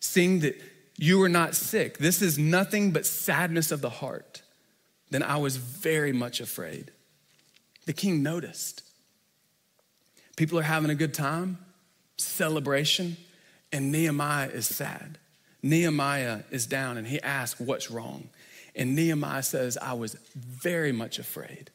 [0.00, 0.60] Seeing that
[0.96, 1.98] you are not sick.
[1.98, 4.42] This is nothing but sadness of the heart.
[5.10, 6.90] Then I was very much afraid.
[7.86, 8.82] The king noticed.
[10.36, 11.58] People are having a good time,
[12.16, 13.16] celebration,
[13.72, 15.18] and Nehemiah is sad.
[15.62, 18.28] Nehemiah is down and he asks, What's wrong?
[18.76, 21.70] And Nehemiah says, I was very much afraid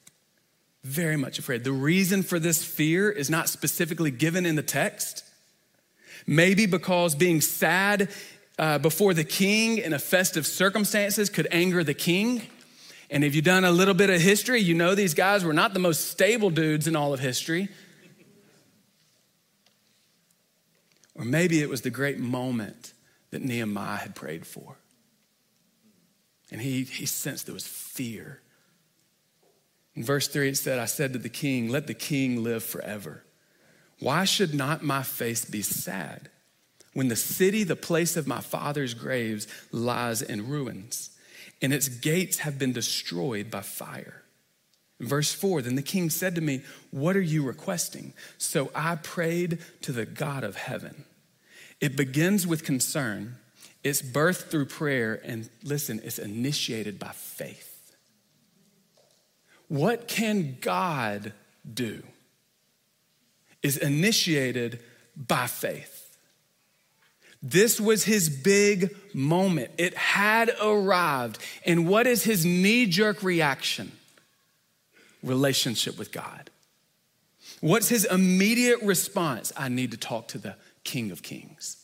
[0.84, 1.63] very much afraid.
[1.63, 5.26] The reason for this fear is not specifically given in the text.
[6.26, 8.10] Maybe because being sad
[8.58, 12.44] uh, before the king in a festive circumstances could anger the king.
[13.10, 15.74] And if you've done a little bit of history, you know these guys were not
[15.74, 17.70] the most stable dudes in all of history.
[21.15, 22.94] Or maybe it was the great moment
[23.32, 24.78] that Nehemiah had prayed for.
[26.52, 28.42] And he, he sensed there was fear
[30.00, 33.26] in verse 3, it said, I said to the king, Let the king live forever.
[34.00, 36.30] Why should not my face be sad
[36.94, 41.10] when the city, the place of my father's graves, lies in ruins
[41.62, 44.24] and its gates have been destroyed by fire?
[45.02, 48.14] Verse 4, then the king said to me, What are you requesting?
[48.38, 51.04] So I prayed to the God of heaven.
[51.82, 53.36] It begins with concern,
[53.84, 57.69] it's birthed through prayer, and listen, it's initiated by faith.
[59.70, 61.32] What can God
[61.72, 62.04] do?
[63.64, 64.80] Is initiated
[65.16, 66.18] by faith.
[67.42, 69.72] This was his big moment.
[69.78, 71.38] It had arrived.
[71.66, 73.92] And what is his knee jerk reaction?
[75.24, 76.50] Relationship with God.
[77.62, 79.52] What's his immediate response?
[79.56, 81.78] I need to talk to the King of Kings.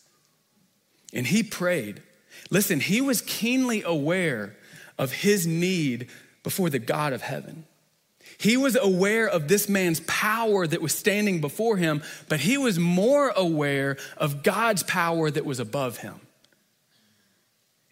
[1.14, 2.02] And he prayed.
[2.50, 4.56] Listen, he was keenly aware
[4.98, 6.10] of his need
[6.44, 7.66] before the God of heaven.
[8.38, 12.78] He was aware of this man's power that was standing before him, but he was
[12.78, 16.20] more aware of God's power that was above him.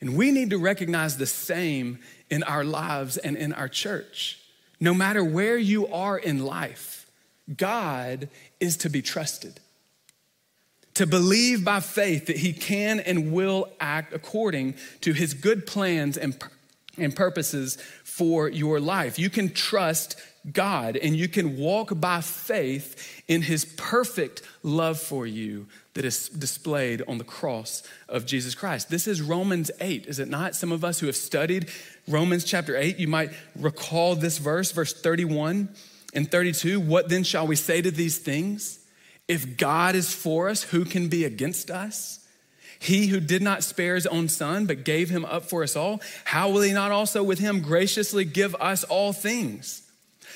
[0.01, 4.39] And we need to recognize the same in our lives and in our church.
[4.79, 7.09] No matter where you are in life,
[7.55, 8.27] God
[8.59, 9.61] is to be trusted.
[10.95, 16.17] to believe by faith that he can and will act according to his good plans
[16.17, 16.37] and,
[16.97, 19.17] and purposes for your life.
[19.17, 20.15] You can trust
[20.51, 26.29] God and you can walk by faith in his perfect love for you that is
[26.29, 28.89] displayed on the cross of Jesus Christ.
[28.89, 30.55] This is Romans 8, is it not?
[30.55, 31.69] Some of us who have studied
[32.07, 35.69] Romans chapter 8, you might recall this verse, verse 31
[36.13, 36.79] and 32.
[36.79, 38.79] What then shall we say to these things?
[39.27, 42.19] If God is for us, who can be against us?
[42.83, 46.01] He who did not spare his own son, but gave him up for us all,
[46.25, 49.83] how will he not also with him graciously give us all things?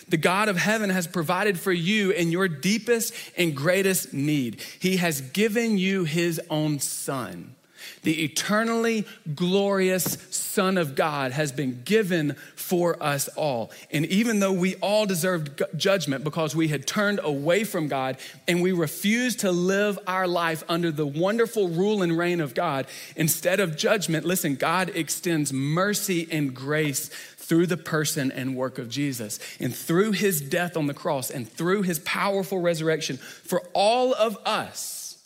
[0.07, 4.61] The God of heaven has provided for you in your deepest and greatest need.
[4.79, 7.56] He has given you his own son
[8.03, 13.71] the eternally glorious Son of God has been given for us all.
[13.91, 18.61] And even though we all deserved judgment because we had turned away from God and
[18.61, 23.59] we refused to live our life under the wonderful rule and reign of God, instead
[23.59, 27.09] of judgment, listen, God extends mercy and grace
[27.47, 31.49] through the person and work of Jesus and through his death on the cross and
[31.49, 35.23] through his powerful resurrection for all of us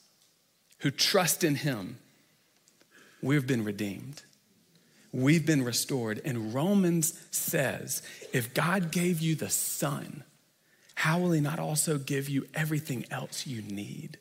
[0.80, 1.98] who trust in him
[3.22, 4.24] we've been redeemed.
[5.14, 6.22] We've been restored.
[6.24, 8.02] And Romans says
[8.34, 10.24] if God gave you the Son,
[10.96, 14.18] how will He not also give you everything else you need?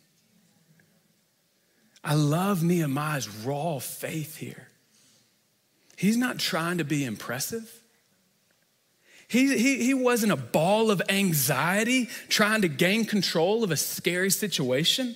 [2.03, 4.69] I love Nehemiah's raw faith here.
[5.97, 7.83] He's not trying to be impressive.
[9.29, 14.31] He, he, he wasn't a ball of anxiety trying to gain control of a scary
[14.31, 15.15] situation.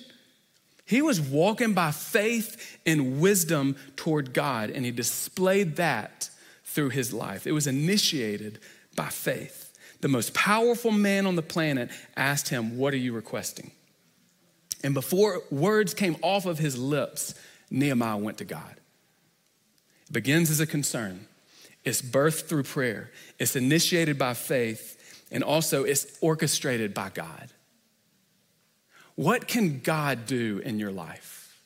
[0.85, 6.29] He was walking by faith and wisdom toward God, and he displayed that
[6.63, 7.47] through his life.
[7.47, 8.59] It was initiated
[8.95, 9.73] by faith.
[10.01, 13.71] The most powerful man on the planet asked him, What are you requesting?
[14.83, 17.33] And before words came off of his lips,
[17.71, 18.75] Nehemiah went to God.
[20.07, 21.27] It begins as a concern,
[21.83, 27.49] it's birthed through prayer, it's initiated by faith, and also it's orchestrated by God.
[29.15, 31.57] What can God do in your life?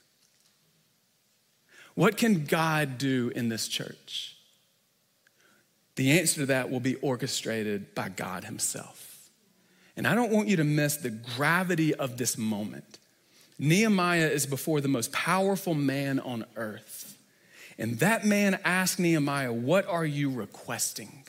[1.96, 4.38] What can God do in this church?
[5.96, 9.30] The answer to that will be orchestrated by God Himself.
[9.98, 13.00] And I don't want you to miss the gravity of this moment.
[13.58, 17.18] Nehemiah is before the most powerful man on earth.
[17.78, 21.26] And that man asked Nehemiah, What are you requesting?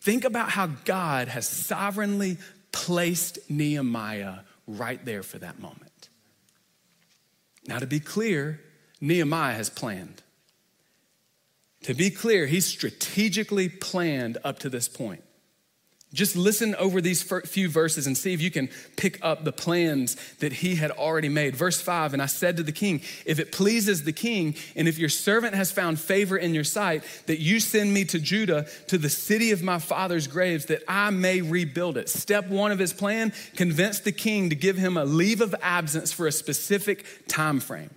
[0.00, 2.36] Think about how God has sovereignly
[2.70, 6.08] placed Nehemiah right there for that moment.
[7.66, 8.60] Now, to be clear,
[9.00, 10.22] Nehemiah has planned.
[11.82, 15.23] To be clear, he's strategically planned up to this point.
[16.14, 20.16] Just listen over these few verses and see if you can pick up the plans
[20.38, 21.56] that he had already made.
[21.56, 24.96] Verse 5 And I said to the king, If it pleases the king, and if
[24.96, 28.96] your servant has found favor in your sight, that you send me to Judah, to
[28.96, 32.08] the city of my father's graves, that I may rebuild it.
[32.08, 36.12] Step one of his plan convince the king to give him a leave of absence
[36.12, 37.90] for a specific time frame.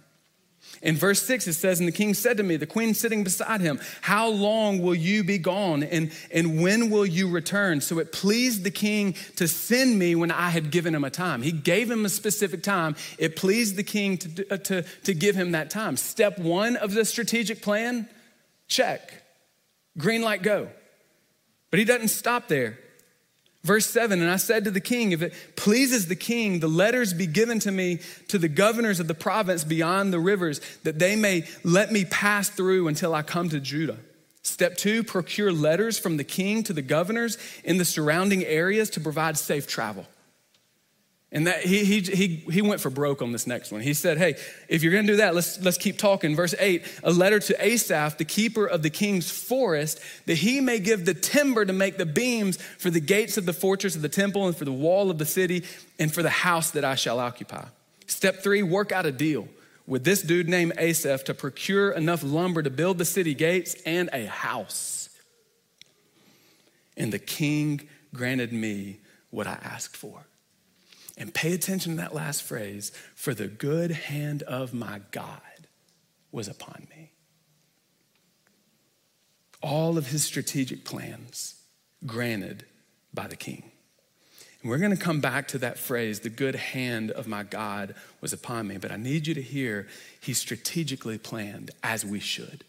[0.81, 3.61] In verse 6, it says, And the king said to me, the queen sitting beside
[3.61, 7.81] him, How long will you be gone, and, and when will you return?
[7.81, 11.41] So it pleased the king to send me when I had given him a time.
[11.41, 12.95] He gave him a specific time.
[13.17, 15.97] It pleased the king to, uh, to, to give him that time.
[15.97, 18.07] Step one of the strategic plan
[18.67, 19.23] check.
[19.97, 20.69] Green light, go.
[21.71, 22.79] But he doesn't stop there.
[23.67, 27.13] Verse 7 And I said to the king, If it pleases the king, the letters
[27.13, 27.99] be given to me
[28.30, 32.47] to the governors of the province beyond the rivers, that they may let me pass
[32.47, 33.97] through until I come to Judah.
[34.41, 39.01] Step two, procure letters from the king to the governors in the surrounding areas to
[39.01, 40.08] provide safe travel.
[41.38, 43.82] And that he, he, he, he went for broke on this next one.
[43.82, 46.36] He said, Hey, if you're gonna do that, let's, let's keep talking.
[46.36, 50.80] Verse 8 a letter to Asaph, the keeper of the king's forest, that he may
[50.80, 54.10] give the timber to make the beams for the gates of the fortress of the
[54.10, 55.63] temple and for the wall of the city
[56.00, 57.65] and for the house that I shall occupy.
[58.08, 59.47] Step three, work out a deal
[59.86, 64.09] with this dude named Asaph to procure enough lumber to build the city gates and
[64.11, 65.09] a house.
[66.97, 70.26] And the king granted me what I asked for.
[71.18, 75.41] And pay attention to that last phrase for the good hand of my God
[76.32, 77.11] was upon me.
[79.61, 81.55] All of his strategic plans
[82.05, 82.65] granted
[83.13, 83.72] by the king.
[84.61, 87.95] And we're going to come back to that phrase, the good hand of my God
[88.22, 88.78] was upon me.
[88.78, 89.88] But I need you to hear,
[90.20, 92.63] he strategically planned as we should.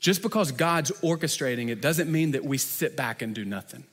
[0.00, 3.84] Just because God's orchestrating it doesn't mean that we sit back and do nothing.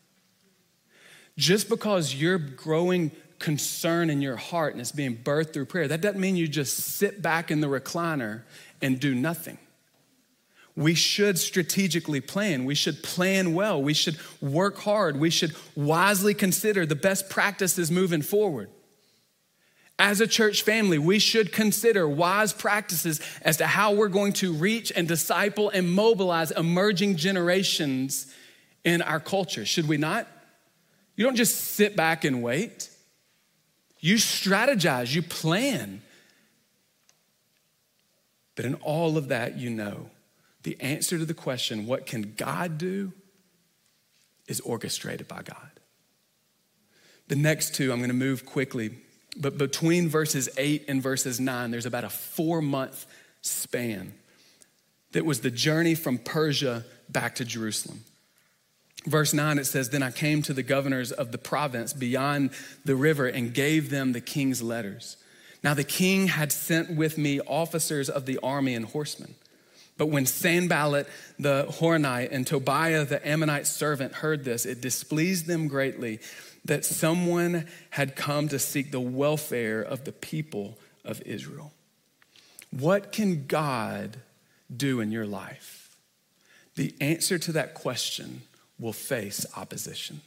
[1.37, 6.01] Just because you're growing concern in your heart and it's being birthed through prayer, that
[6.01, 8.43] doesn't mean you just sit back in the recliner
[8.81, 9.57] and do nothing.
[10.75, 12.65] We should strategically plan.
[12.65, 13.81] We should plan well.
[13.81, 15.19] We should work hard.
[15.19, 18.69] We should wisely consider the best practices moving forward.
[19.99, 24.51] As a church family, we should consider wise practices as to how we're going to
[24.51, 28.33] reach and disciple and mobilize emerging generations
[28.83, 29.65] in our culture.
[29.65, 30.27] Should we not?
[31.15, 32.89] You don't just sit back and wait.
[33.99, 36.01] You strategize, you plan.
[38.55, 40.09] But in all of that, you know
[40.63, 43.11] the answer to the question, what can God do,
[44.47, 45.71] is orchestrated by God.
[47.27, 48.91] The next two, I'm going to move quickly,
[49.37, 53.05] but between verses 8 and verses 9, there's about a four month
[53.41, 54.13] span
[55.11, 58.03] that was the journey from Persia back to Jerusalem.
[59.05, 62.51] Verse 9, it says, Then I came to the governors of the province beyond
[62.85, 65.17] the river and gave them the king's letters.
[65.63, 69.35] Now the king had sent with me officers of the army and horsemen.
[69.97, 75.67] But when Sanballat the Horonite and Tobiah the Ammonite servant heard this, it displeased them
[75.67, 76.19] greatly
[76.65, 81.73] that someone had come to seek the welfare of the people of Israel.
[82.71, 84.17] What can God
[84.75, 85.95] do in your life?
[86.75, 88.41] The answer to that question
[88.83, 90.19] will face opposition.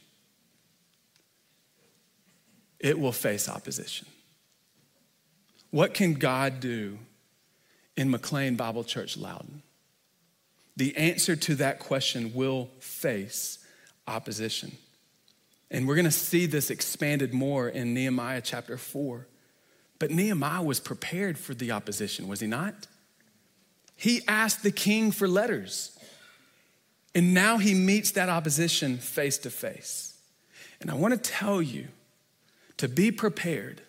[2.79, 4.07] It will face opposition.
[5.69, 6.97] What can God do
[7.95, 9.61] in McLean Bible Church Loudoun?
[10.75, 13.59] The answer to that question will face
[14.07, 14.75] opposition.
[15.69, 19.27] And we're going to see this expanded more in Nehemiah chapter 4.
[19.99, 22.87] But Nehemiah was prepared for the opposition, was he not?
[23.95, 25.96] He asked the king for letters.
[27.17, 30.19] And now he meets that opposition face to face.
[30.79, 31.87] And I want to tell you
[32.77, 33.81] to be prepared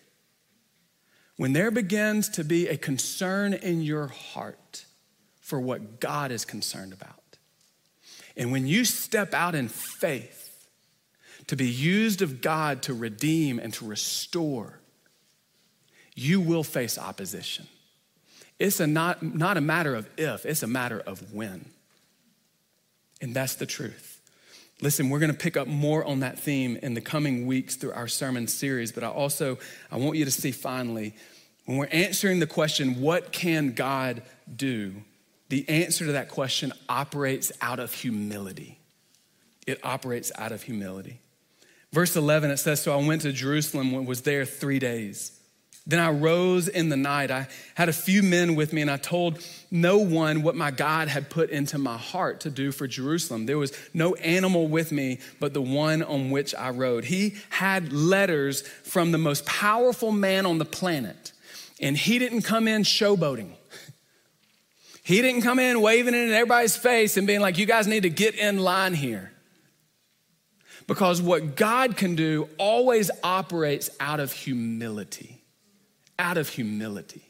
[1.37, 4.85] when there begins to be a concern in your heart
[5.41, 7.37] for what God is concerned about.
[8.35, 10.67] And when you step out in faith
[11.45, 14.79] to be used of God to redeem and to restore,
[16.15, 17.67] you will face opposition.
[18.57, 21.69] It's a not, not a matter of if, it's a matter of when.
[23.21, 24.21] And that's the truth.
[24.81, 27.91] Listen, we're going to pick up more on that theme in the coming weeks through
[27.91, 29.57] our sermon series, but I also
[29.91, 31.15] I want you to see finally
[31.65, 34.21] when we're answering the question what can God
[34.55, 34.95] do?
[35.49, 38.79] The answer to that question operates out of humility.
[39.67, 41.19] It operates out of humility.
[41.91, 45.38] Verse 11 it says so I went to Jerusalem and was there 3 days.
[45.89, 47.31] Then I rose in the night.
[47.31, 51.07] I had a few men with me, and I told no one what my God
[51.07, 53.47] had put into my heart to do for Jerusalem.
[53.47, 57.05] There was no animal with me but the one on which I rode.
[57.05, 61.31] He had letters from the most powerful man on the planet,
[61.81, 63.53] and he didn't come in showboating.
[65.01, 68.03] He didn't come in waving it in everybody's face and being like, you guys need
[68.03, 69.31] to get in line here.
[70.85, 75.38] Because what God can do always operates out of humility
[76.19, 77.23] out of humility.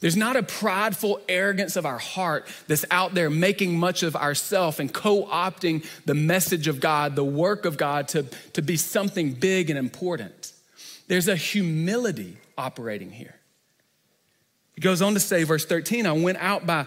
[0.00, 4.80] There's not a prideful arrogance of our heart that's out there making much of ourself
[4.80, 8.24] and co-opting the message of God, the work of God to,
[8.54, 10.52] to be something big and important.
[11.06, 13.36] There's a humility operating here.
[14.74, 16.86] He goes on to say, verse 13, I went out by,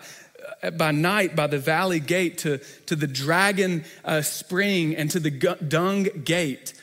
[0.75, 2.57] by night by the valley gate to,
[2.87, 6.73] to the dragon uh, spring and to the dung gate.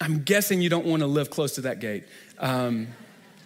[0.00, 2.04] I'm guessing you don't want to live close to that gate.
[2.38, 2.88] Um,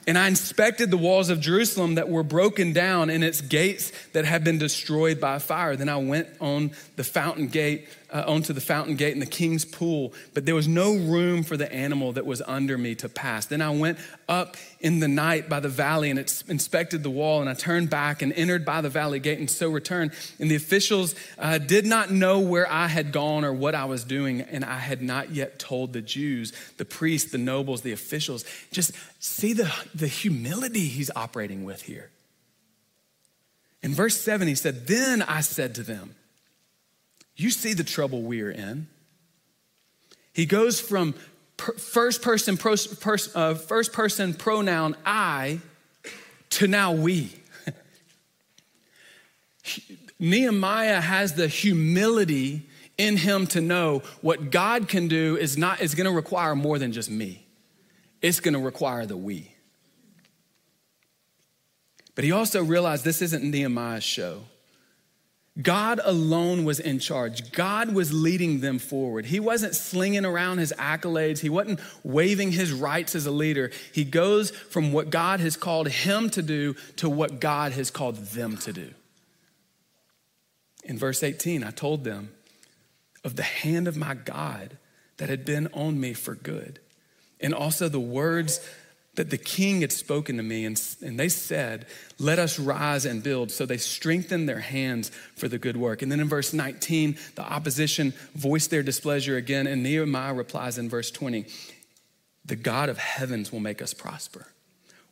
[0.07, 4.25] and I inspected the walls of Jerusalem that were broken down and its gates that
[4.25, 5.77] had been destroyed by fire.
[5.77, 9.65] Then I went on the fountain gate, uh, onto the fountain gate in the king's
[9.65, 13.47] pool, but there was no room for the animal that was under me to pass.
[13.47, 13.99] Then I went
[14.29, 18.21] up in the night by the valley and inspected the wall, and I turned back
[18.21, 20.13] and entered by the valley gate and so returned.
[20.39, 24.05] And the officials uh, did not know where I had gone or what I was
[24.05, 28.45] doing, and I had not yet told the Jews, the priests, the nobles, the officials.
[28.73, 32.11] Just see the, the humility he's operating with here.
[33.83, 36.15] In verse 7, he said, Then I said to them,
[37.37, 38.89] you see the trouble we're in.
[40.33, 41.15] He goes from
[41.57, 42.59] first person,
[43.35, 45.61] uh, first person pronoun I
[46.51, 47.33] to now we.
[50.19, 52.69] Nehemiah has the humility
[52.99, 56.79] in him to know what God can do is not is going to require more
[56.79, 57.47] than just me.
[58.21, 59.55] It's going to require the we.
[62.15, 64.45] But he also realized this isn't Nehemiah's show.
[65.61, 67.53] God alone was in charge.
[67.53, 69.27] God was leading them forward.
[69.27, 71.41] He wasn't slinging around his accolades.
[71.41, 73.71] He wasn't waving his rights as a leader.
[73.93, 78.17] He goes from what God has called him to do to what God has called
[78.17, 78.91] them to do.
[80.85, 82.31] In verse 18, I told them
[83.23, 84.79] of the hand of my God
[85.19, 86.81] that had been on me for good,
[87.41, 88.67] and also the words
[89.15, 91.87] that the king had spoken to me, and, and they said,
[92.19, 93.51] Let us rise and build.
[93.51, 96.01] So they strengthened their hands for the good work.
[96.01, 100.89] And then in verse 19, the opposition voiced their displeasure again, and Nehemiah replies in
[100.89, 101.47] verse 20,
[102.45, 104.49] The God of heavens will make us prosper.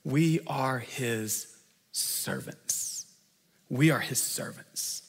[0.02, 1.58] We are his
[1.92, 3.06] servants.
[3.68, 5.02] We are his servants.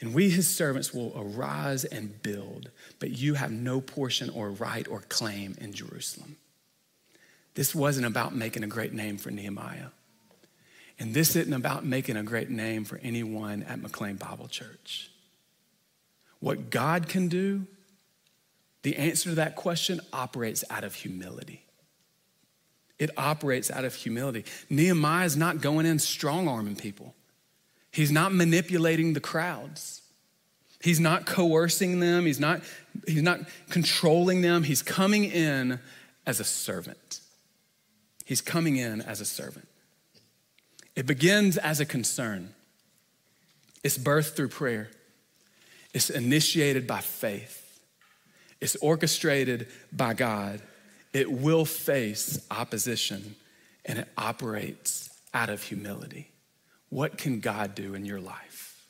[0.00, 4.86] And we, his servants, will arise and build, but you have no portion or right
[4.86, 6.36] or claim in Jerusalem.
[7.56, 9.88] This wasn't about making a great name for Nehemiah.
[10.98, 15.10] And this isn't about making a great name for anyone at McLean Bible Church.
[16.38, 17.66] What God can do,
[18.82, 21.64] the answer to that question operates out of humility.
[22.98, 24.44] It operates out of humility.
[24.68, 27.14] Nehemiah is not going in strong arming people.
[27.90, 30.02] He's not manipulating the crowds.
[30.82, 32.26] He's not coercing them.
[32.26, 32.60] He's not,
[33.06, 33.40] he's not
[33.70, 34.62] controlling them.
[34.62, 35.80] He's coming in
[36.26, 37.20] as a servant.
[38.26, 39.68] He's coming in as a servant.
[40.96, 42.54] It begins as a concern.
[43.84, 44.90] It's birthed through prayer.
[45.94, 47.80] It's initiated by faith.
[48.60, 50.60] It's orchestrated by God.
[51.12, 53.36] It will face opposition
[53.84, 56.32] and it operates out of humility.
[56.88, 58.88] What can God do in your life?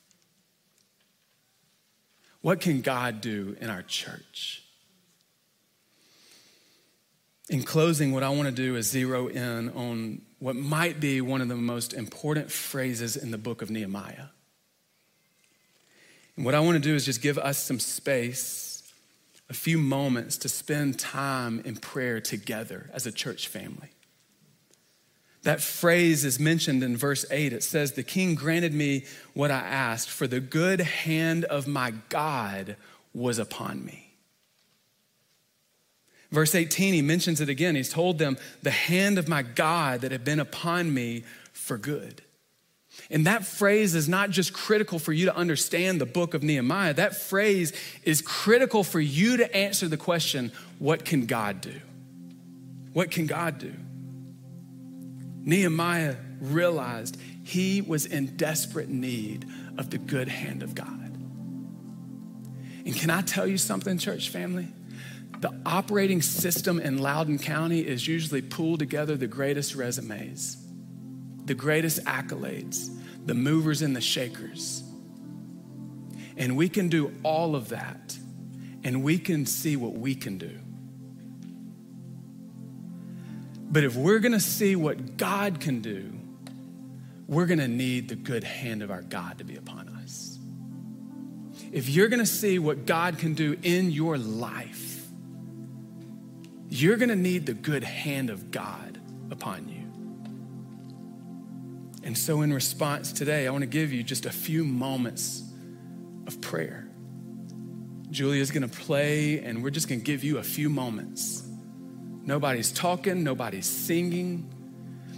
[2.41, 4.63] What can God do in our church?
[7.49, 11.41] In closing, what I want to do is zero in on what might be one
[11.41, 14.27] of the most important phrases in the book of Nehemiah.
[16.35, 18.83] And what I want to do is just give us some space,
[19.49, 23.89] a few moments to spend time in prayer together as a church family.
[25.43, 27.53] That phrase is mentioned in verse 8.
[27.53, 31.93] It says, The king granted me what I asked, for the good hand of my
[32.09, 32.75] God
[33.13, 34.06] was upon me.
[36.31, 37.75] Verse 18, he mentions it again.
[37.75, 41.23] He's told them, The hand of my God that had been upon me
[41.53, 42.21] for good.
[43.09, 46.93] And that phrase is not just critical for you to understand the book of Nehemiah,
[46.95, 47.71] that phrase
[48.03, 51.79] is critical for you to answer the question what can God do?
[52.93, 53.73] What can God do?
[55.43, 59.45] Nehemiah realized he was in desperate need
[59.77, 61.15] of the good hand of God.
[62.85, 64.67] And can I tell you something, church family?
[65.39, 70.57] The operating system in Loudoun County is usually pull together the greatest resumes,
[71.45, 72.89] the greatest accolades,
[73.25, 74.83] the movers and the shakers.
[76.37, 78.17] And we can do all of that,
[78.83, 80.57] and we can see what we can do.
[83.69, 86.11] But if we're gonna see what God can do,
[87.27, 90.39] we're gonna need the good hand of our God to be upon us.
[91.71, 94.86] If you're gonna see what God can do in your life,
[96.69, 98.99] you're going to need the good hand of God
[99.31, 99.83] upon you.
[102.03, 105.43] And so, in response today, I want to give you just a few moments
[106.25, 106.87] of prayer.
[108.09, 111.45] Julia's going to play, and we're just going to give you a few moments.
[112.23, 114.49] Nobody's talking, nobody's singing,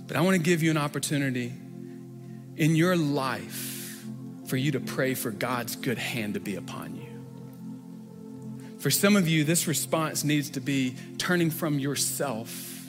[0.07, 1.53] but I want to give you an opportunity
[2.55, 3.99] in your life
[4.47, 7.08] for you to pray for God's good hand to be upon you.
[8.79, 12.85] For some of you, this response needs to be turning from yourself,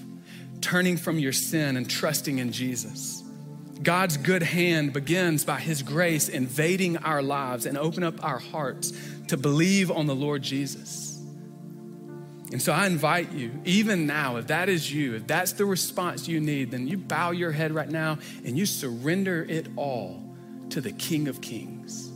[0.61, 3.25] turning from your sin, and trusting in Jesus.
[3.83, 8.93] God's good hand begins by His grace invading our lives and open up our hearts
[9.29, 11.11] to believe on the Lord Jesus.
[12.53, 16.29] And so I invite you, even now, if that is you, if that's the response
[16.29, 20.23] you need, then you bow your head right now and you surrender it all
[20.71, 22.10] to the King of Kings.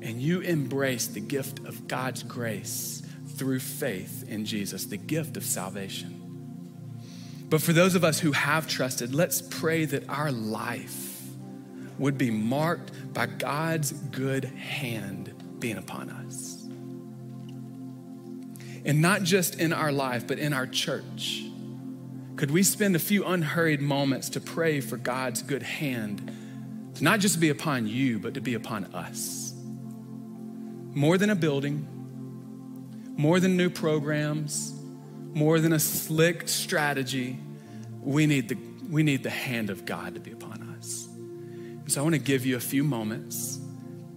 [0.00, 3.02] And you embrace the gift of God's grace
[3.36, 6.18] through faith in Jesus, the gift of salvation.
[7.48, 11.08] But for those of us who have trusted, let's pray that our life
[11.98, 16.64] would be marked by God's good hand being upon us.
[18.84, 21.44] And not just in our life, but in our church.
[22.36, 26.30] Could we spend a few unhurried moments to pray for God's good hand
[26.94, 29.47] to not just be upon you, but to be upon us?
[30.98, 31.86] More than a building,
[33.16, 34.74] more than new programs,
[35.32, 37.38] more than a slick strategy,
[38.02, 38.58] we need the,
[38.90, 41.06] we need the hand of God to be upon us.
[41.06, 43.60] And so I want to give you a few moments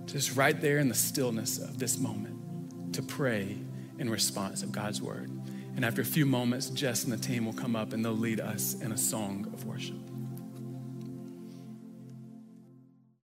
[0.07, 3.59] just right there in the stillness of this moment to pray
[3.99, 5.29] in response of God's word.
[5.75, 8.39] And after a few moments, Jess and the team will come up and they'll lead
[8.39, 10.00] us in a song of worship.